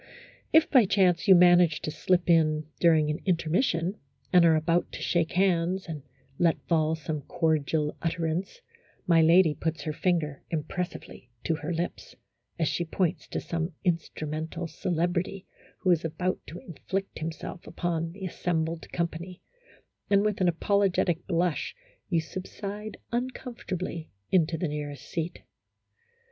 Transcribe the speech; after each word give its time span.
If, 0.51 0.67
by 0.67 0.85
chance, 0.87 1.27
you 1.27 1.35
manage 1.35 1.79
to 1.81 1.91
slip 1.91 2.27
in 2.27 2.65
during 2.79 3.11
an 3.11 3.19
in 3.23 3.37
termission, 3.37 3.99
and 4.33 4.43
are 4.45 4.55
about 4.55 4.91
to 4.93 4.99
shake 4.99 5.33
hands, 5.33 5.85
and 5.87 6.01
let 6.39 6.59
fall 6.67 6.95
some 6.95 7.21
cordial 7.21 7.95
utterance, 8.01 8.61
my 9.05 9.21
lady 9.21 9.53
puts 9.53 9.83
her 9.83 9.93
finger 9.93 10.41
impressively 10.49 11.29
to 11.43 11.53
her 11.57 11.71
lips, 11.71 12.15
as 12.57 12.67
she 12.67 12.83
points 12.83 13.27
to 13.27 13.39
some 13.39 13.73
in 13.83 13.99
strumental 13.99 14.67
celebrity 14.67 15.45
who 15.81 15.91
is 15.91 16.03
about 16.03 16.39
to 16.47 16.57
inflict 16.57 17.19
himself 17.19 17.67
upon 17.67 18.11
the 18.11 18.25
assembled 18.25 18.91
company, 18.91 19.43
and 20.09 20.25
with 20.25 20.41
an 20.41 20.49
apolo 20.49 20.89
getic 20.89 21.27
blush 21.27 21.75
you 22.09 22.19
subside 22.21 22.97
uncomfortably 23.11 24.09
into 24.31 24.57
the 24.57 24.67
nearest 24.67 25.05
seat. 25.07 25.43